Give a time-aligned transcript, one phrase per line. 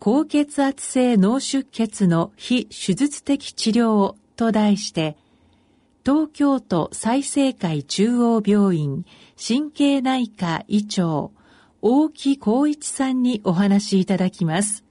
[0.00, 5.14] 高血圧性脳出血の非手術的治療と題して
[6.06, 9.04] 東京都済生会中央病院
[9.36, 11.32] 神経内科医長
[11.82, 14.84] 大木光一さんにお話しいただきます。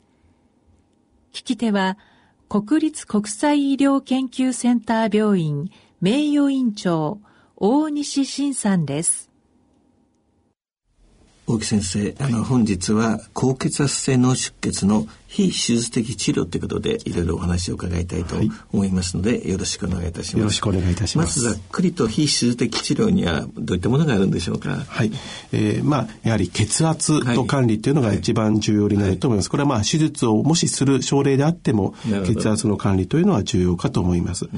[1.34, 1.98] 聞き手は
[2.48, 7.20] 国立国際医療研究センター病院名誉院長
[7.56, 9.29] 大西晋さんです。
[11.50, 18.36] 大木先生、あの、本日は高血圧性脳出血の非手術的治療ということで、いろいろお話を伺いたいと
[18.74, 20.38] 思いますので、はい、よろしくお願いいたします。
[20.40, 21.40] よろしくお願いいたします。
[21.40, 24.84] まずざっくりと非手術的治療にはどういったものがあるんでしょうか？
[24.88, 25.12] はい。
[25.52, 29.50] えー、まあ、やはり血圧と管理というのが一番重要になると思います。
[29.50, 31.94] これはまあ、手術をもしする症例であっても、
[32.26, 34.50] 血圧の管理というのは重要かと思います。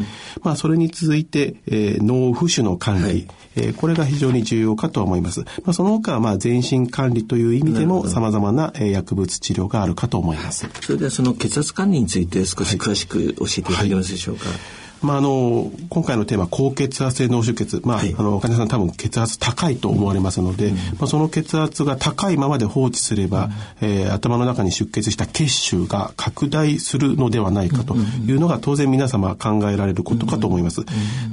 [0.41, 5.41] まあ、それに続いて、えー、脳浮腫の管理、はい、えー、これが非常に重要かと思います。
[5.41, 10.60] まあ、その他はまあ、全身管理という意味でも様々な薬物治療があるかと思います。
[10.81, 14.45] それではその血圧管理について少し詳しく教えていただけますでしょうか？
[14.45, 14.53] はい。
[14.53, 14.61] はい
[15.01, 17.81] まあ、あの、今回のテーマ、高血圧性脳出血。
[17.83, 23.49] まあ、はい、あの、患者さん多分血圧高いと思われますので、うん、まあ、その血圧が高いままで放置すれば、
[23.81, 30.81] うん、えー、頭の中に出血した血腫が拡大するのではないかというのが当然皆様考えられることかと思います。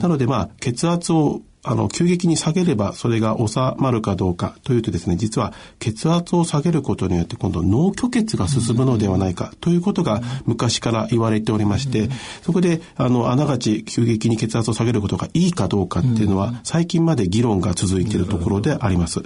[0.01, 12.09] なので、まあ、血圧をあの、急激に下げればそれが収まるかどうかというとですね、実は血圧を下げることによって今度脳虚血が進むのではないかということが昔から言われておりまして、
[12.43, 19.23] そこで、あの、あながち急激に血圧を下げることがいいかどうかっていうのは最近まで議論が続いているところであります。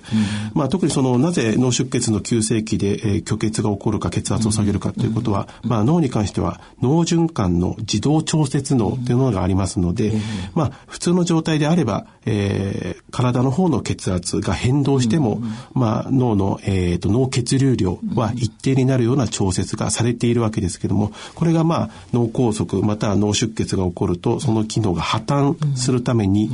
[0.55, 10.13] まあ、特にその、なぜ脳出血の急性期で、えー、虚血が起こるか血圧を下げるかということは、まあ、脳に関しては脳循環の自動調節脳というものがありますので、
[10.55, 26.51] まあ、普通の状態であれば、えー、体の方の血圧が変動しても、うん、まあ、脳の、えーと、脳血流量は一定になるような調節がされているわけですけどもこれがまあ脳梗塞または脳出血が起こるとその機能が破綻するために、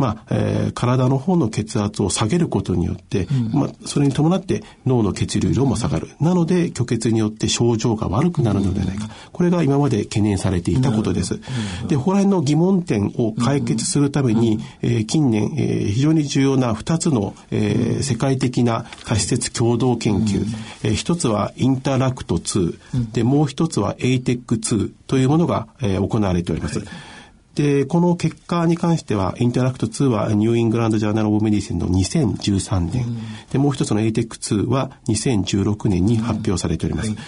[0.00, 6.08] まあえー、体の方の血圧を下げることによって、まあ、それに伴って脳の血流量も下がる。
[6.20, 9.10] なので虚血によって症状が悪くなるのではないか。
[9.32, 11.38] これが今まで懸念されていたことです。
[11.86, 20.46] でここら辺の疑問点を解決するために、えー、近年、えー、非常に重要な2つの、えー、世界的な多施設共同研究、
[20.82, 26.78] えー、1つはインタラクト2、でもう1つは ATEC2 というものが、えー、行われております。
[26.78, 27.09] はい
[27.54, 33.18] で、この結果に関しては、インタラクト2はニューイングランドジャーナルオブメディシンの2013年、うん、
[33.50, 37.10] で、もう一つの ATEC2 は2016年に発表されております。
[37.10, 37.24] うんはい。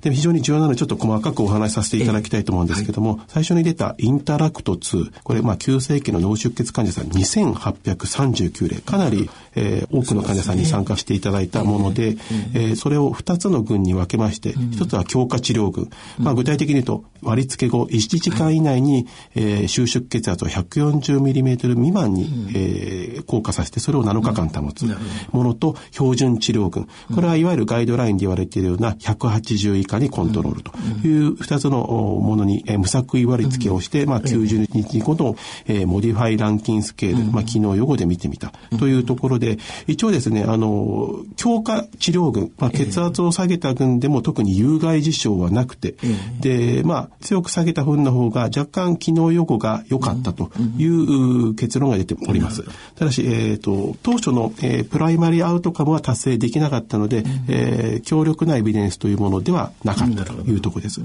[0.00, 12.16] で、非常に重要なのでちょっと細かくお話しさせていただきたいと思うんですけども、はい、最初に出たインタラクト2、これ、まあ、急性期の脳出血患者さん2839例、かなり、えー、多くの患者さんに参加していただいたもので、
[12.54, 24.84] えー、それを2つの群に分けまして、1つは強化治療群、まあ、具体的に言うと、割り付け後1時間以内に、えー、収縮血圧を 140mm 未満に、えー、降下させて、それを7日間保つ
[25.32, 30.72] ものと、標準治療群、これはいわゆるガイドラインで言われているような180以下にコントロールと。
[31.06, 35.36] いう2つのものに、えー、無作為割り付けをして、まあ、90日ごとの、
[35.66, 38.52] えー、 modified Rankin Scale、まあ、機能予後で見てみた。
[38.78, 45.96] というところで、一応ですね、あの、強化治療群、まあ、血圧を下げた群でも特に有害事象はなくて、
[46.40, 52.64] で、まあ、強く下げた群の方が若干機能予後が良かったという結論が出ております。
[52.96, 61.00] ただし、えっ、ー、と、当初の、えー、プライマリーアウトカムは達成できなかったので、えー、強力なエビデンスというものではなかったというところです。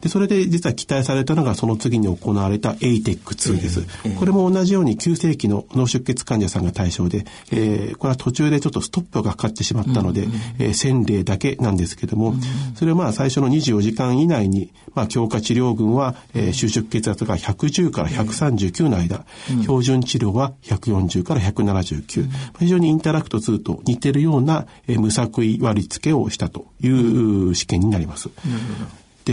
[0.00, 3.86] で、それで実は期待されたのがその次に行われた ATEC2 です。
[4.18, 7.65] これも同じように急性期の脳出血患者さんが対象で、えー、
[7.98, 10.22] これは途中でちょっとストップがかかってしまったので、
[10.58, 12.34] えー、1000例だけなんですけども、
[12.74, 19.24] それはまあ最初の24時間以内に、まあ強化治療群は、えー、収縮血圧が110から139の間、
[19.62, 22.28] 標準治療は140から179、
[22.58, 28.28] 非常にインタラクト2と似てるような、えー、無作為割り付けをしたという試験になります。
[28.28, 28.32] で、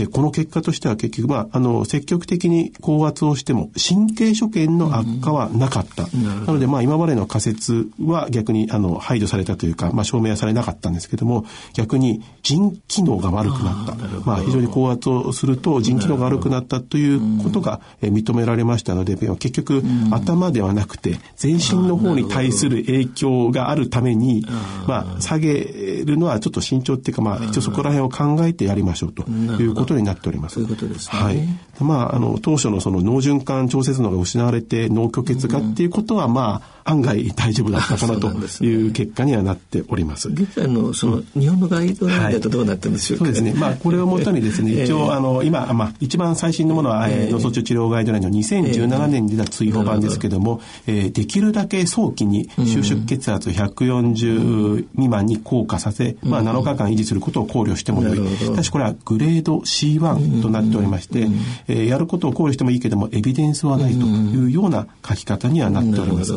[0.08, 6.08] この結果としては結局、まあ、あの、積極的に高圧をしても、神経所見の悪化はなかった。
[6.12, 13.94] うん、なので、まあ、今までの仮説は逆に、あの、排除されたというか、まあ、証明はされなかったんですけども、逆に腎機能が悪くなった。
[14.24, 24.44] まあ、非常に高圧をすると腎機能が悪くなったということが認められましたので、結局、頭ではなくて、全身の方に対する影響があるために、
[24.88, 30.54] まあ、下げるのはちょっと慎重っていうか、まあ、一応そこら辺を考えてやりましょうということになっております。
[30.54, 31.18] そういうことですね。
[31.18, 31.46] はい。
[31.80, 38.28] まあ、あの、当初のその脳循環調節能が失われて脳虚血がっていうことは、まあ、案外大丈夫だったかなと
[38.64, 40.28] いう結果にはなっております。
[40.28, 43.58] 現在のその日本のガイドラインだとどうなってるんでしょうか、はい、そうですね。
[43.58, 58.36] まあこれをもとにですね、一応あの今まあ一番最新のものは、えー、脳卒中治療ガイドラインの2017年に出た追放版ですけども、えー、できるだけ早期に収縮血圧140未満に降下させ、まあ7日間維持することを考慮してもよい。
[58.36, 61.28] しかしこれはグレード C1 となっておりまして、
[61.66, 66.34] えー、やることを考慮してもいいけどもエビデンスはないというような書き方にはなっております。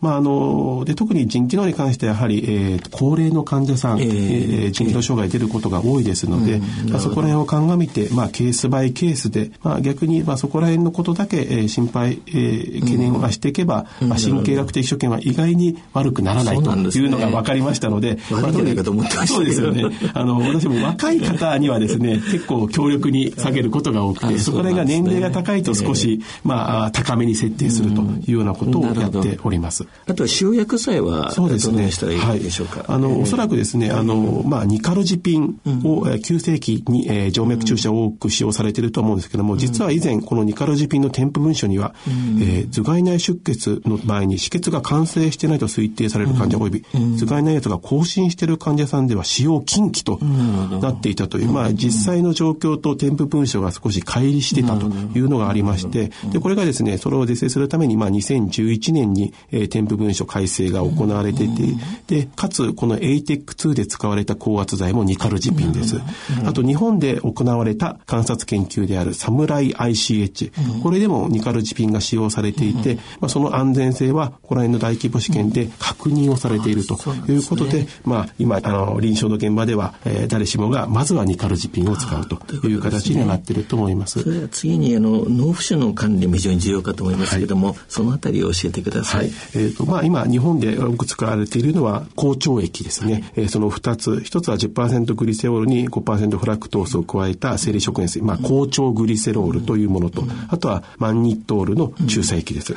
[0.00, 19.84] まあ、あの、で、特に腎機能に関してやはり、えー、高齢の患者さん、えー、腎機能障害出ることが多いですので、まあ、そこら辺を鑑みて、まあ、ケースバイケースで、まあ、逆に、まあ、そこら辺のことだけ、えー、心配、えー、懸念はしていけば、まあ、神経学的所見は意外に悪くならないというのが分かりましたので、 まあ、そうですよね。
[20.14, 29.89] あの、私も若い方にはですね、結構強力に下げることが多くて、そこら辺が年齢が高いと少し、まあ、高めに設定するというようなことをやっております。
[30.06, 31.90] あとは塩薬剤はそうですね。
[31.90, 32.80] したらいいでしょうか？
[32.80, 61.62] はい、あの、おそらくですね、あの、まあ、ニカルジピンを、うん、急性期に、えー、静脈注射を多く使用されていると思うんですけども、実は以前、このニカルジピンの添付文書には、うん、えー、頭蓋内出血の場合に止血が完成してないと推定される患者及び、うん、頭蓋内圧が更新している患者さんでは使用禁忌となっていたという、まあ、実際の状況と添付文書が少し乖離してたというのがありまして、で、これがですね、それを是正するために、まあ、2011年に、えー、添付文書改正が行われていて、
[62.06, 66.00] で、かつ、この ATEC2 で使われた高圧剤もニカルジピンです。
[66.44, 70.82] あと、日本で行われた観察研究であるサムライ ICH。
[70.82, 76.94] これでもニカルジピンが使用されていて、まあ、その安全性は、この辺の大規模試験で確認をされていると
[77.28, 84.20] いうことで、まあ、今、あの、臨床の現場では、えー、誰しもが、まずはニカルジピンを使うという形になっていると思います。
[84.22, 89.20] それは次に、あの、脳浮腫の管理も非常に重要かと思いますけれども、はい、そのあたりを教えてください。
[89.20, 93.12] はい、えっ、ー、と、まあ、今、日本でよく使われているのは好腸液ですね。
[93.12, 94.10] はい、えー、その2つ。
[94.10, 98.22] 1つは10%グリセオールに5%フラクトースを加えた生理食塩水。
[98.22, 102.74] まあ、好腸グリセロールというものと、あとはマンニットールの注射液です。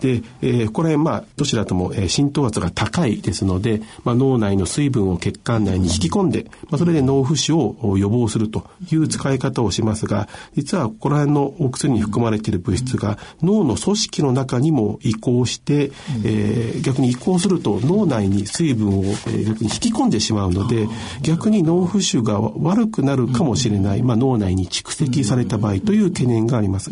[0.00, 15.92] で、えー、これ、まあ、どちらとも、えー、浸透圧が高いですので、まあ、脳内の水分を血管内に引き込んで、まあ、それで脳浮腫を予防するという使い方をしますが、実はここら辺のお薬に含まれている物質が脳の組織の中にも移行して、
[16.24, 16.33] えー、
[16.82, 20.86] 逆に移行すると脳内に水分を、えー、逆に引き込んでしまうので、
[21.22, 26.90] 逆に脳浮腫が悪くなるかもしれない、まあ、脳内に蓄積された場合という懸念があります。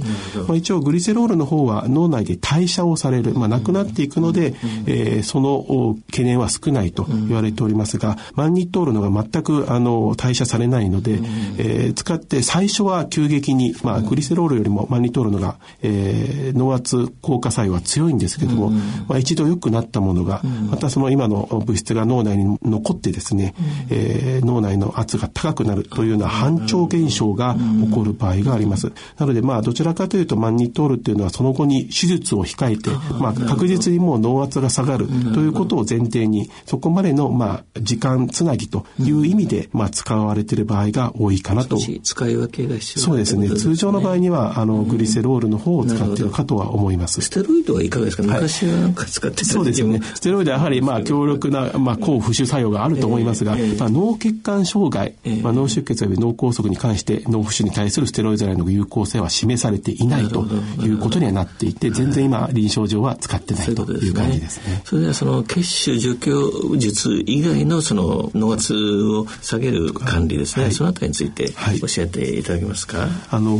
[0.49, 4.55] まあ、一応グリセロールの方は脳内で代謝をされる、まあ、なくなっていくので、
[4.87, 11.21] えー、その懸念は少ないと言われておりますが、マンニットールのが全くあの代謝されないので、
[11.59, 18.70] えー、使って最初は急激に、まあ、グリセロールよりもマンニットールのが、えー、脳圧効果作用は強いんですけども、
[19.08, 23.55] まあ、一度良くなったものが、またその今の物質が脳内に残ってですね、
[23.88, 28.93] えー、脳内の圧が高くなるというような反調現象が起こる場合があります。
[29.19, 41.79] なのでまあどちらかというとマンニトールっていうのはその後に手術を控えて、まあ確実にもう脳圧が下がるということを前提に、そこまでのまあ時間つなぎという意味でまあ使われている場合が多いかなと。
[41.79, 43.48] 使い分けが必要そうですね。
[43.50, 47.20] 通常の場合にはあのグリセロールの方を使っているかとは思います。
[47.20, 50.01] ステロイドはいかがですか、昔はなんか使ってたそうですね。
[50.15, 60.45] ステロイドはやはりまあ強力なまあ抗浮腫作用があると思いますが、まあ、脳血管障害、まあ、脳出血及び脳梗塞に関して脳浮腫に対するステロイド剤の有効性は示されていないと
[60.81, 64.83] いうことにはなっていて、全然今臨床上は使ってないという感じですね。
[64.85, 66.33] それではその血腫除去
[66.79, 72.99] 術以外のその脳圧を下げる管理ですね、はい、そのあたりについて教えていただけますか？
[72.99, 73.59] はい、あの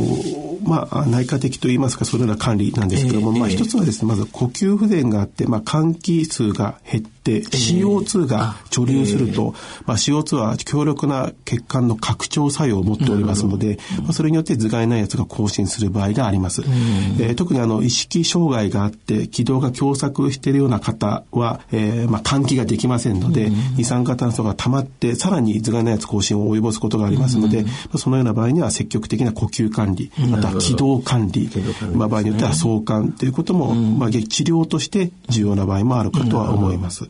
[0.65, 16.63] まあ内科的といいますかそのような管理なんですけども、えー、まあ一つはですねまず呼吸不全があって、まあ、換気数が減って、CO2 が貯留すると、まあ、CO2 は強力な血管の拡張作用を持っておりますので、まあ、それによって頭蓋内圧が更新する場合があります。
[16.63, 31.49] えー、特にあの、意識障害があって、気道が狭窄しているような方は、えー、まあ、換気ができませんので、二酸化炭素が溜まって、さらに頭蓋内圧更新を及ぼすことがありますので、まあ、そのような場合には積極的な呼吸管理、また気道管理、
[31.93, 37.09] まあ、場合によっては相関ということも、まあ、治療として重要な場合もあるかとは思います。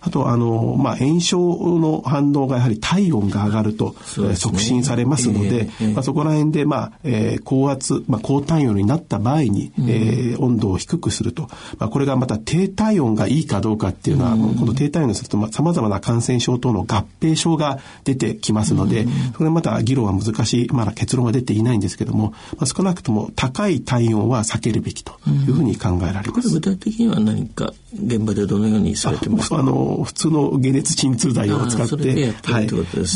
[0.00, 1.38] あと、あの、まあ、炎症
[1.78, 11.48] の反応がやはり体温が上がると、ね、促進されますので、えー、まあ、そこら辺で、まあ、えー、高圧、まあ、高体温になった場合に、うん、えー、温度を低くすると。
[11.78, 26.48] まあ、これがまた低体温がいいかどうかっていうのは、うん、この低体温にすると、まあ、様々な感染症等の合併症が出てきますので、うん、それまた議論は難しい、まだ結論は出ていないんですけども、まあ、少なくとも高い体温は避けるべきというふうに考えられます。
[26.48, 29.58] 具体的には何か現場でどのようにされてますか？
[29.58, 32.68] あの、普通の解熱鎮痛剤を使って、はい。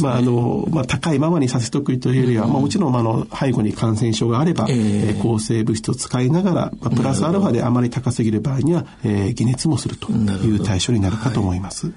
[0.02, 11.92] まあ、あの、まあ、高いままにさせておくというよりは、まあ、もちろん、あの、背後に感染症があれば、えー、抗生物質を使いながら、まあ、プラスアルファであまり高すぎる場合には、えー、解熱もするという対象になるかと思います。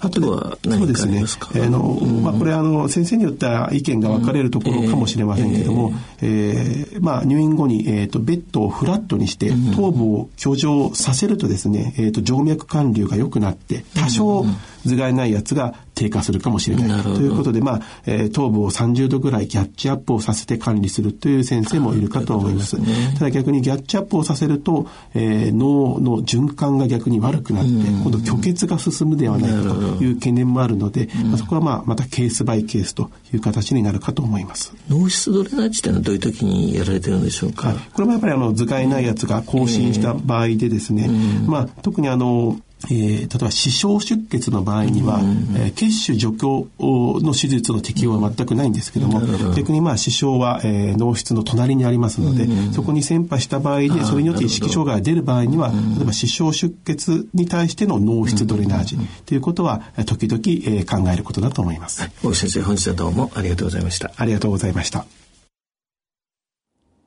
[0.00, 1.46] あとは何かありますか？
[1.46, 1.76] そうですね。
[1.76, 14.46] あの、まあ、これあの、先生によっては意見が分かれるところかもしれませんけども、えー、まあ、入院後に、えっ、と、ベッドをフラットにして、頭部を居上させるとですね、えっ、と、静脈管流が良くなって、多少、
[14.84, 17.02] 頭蓋内圧が低下するかもしれない。
[17.02, 22.78] ということで、まあ、えー、頭部を30度ぐらいギャッチアップをさせて管理するという先生もいるかと思います。
[22.78, 34.72] ね、ただ逆にギャッチアップをさせると、えー、脳の循環が逆に悪くなって、今度虚血が進むではないかという懸念もあるので、まあ、そこはまあ、またケースバイケースという形になるかと思います。
[34.88, 35.98] 脳室ドレナージっていうの？
[35.98, 41.08] はどういう時にやられてるんでしょうか、はい、これもやっぱりあの、頭蓋内圧が更新した場合でですね、
[41.46, 62.08] まあ、特にあの、えー、例えば視床出血の場合には、うん、えー、血腫除去の手術の適用は全くないんですけども、ど逆にまあ視床は、えー、脳室の隣にありますので、うん、そこに先波した場合でそれによって意識障害が出る場合には、例えば視床出血に対しての脳室ドレナージということは時々、えー、考えることだと思います。
[62.22, 64.12] 大先生本日はどうもありがとうございました。
[64.16, 65.04] ありがとうございました。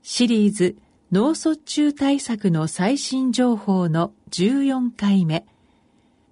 [0.04, 0.75] シリーズ
[1.12, 5.46] 脳卒中対策の最新情報の14回目。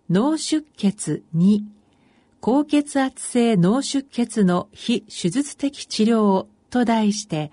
[0.09, 1.61] 脳出血2
[2.41, 7.51] 高血圧性脳出血の非手術的治療と題して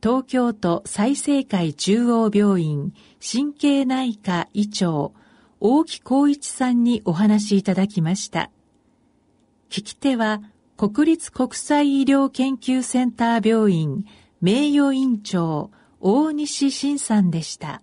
[0.00, 5.12] 東京都済生会中央病院神経内科医長
[5.58, 8.50] 大木光一さんにお話しいただきました。
[9.68, 10.40] 聞き手は
[10.76, 14.04] 国立国際医療研究センター病院
[14.40, 15.70] 名誉院長
[16.00, 17.82] 大西晋さんでした。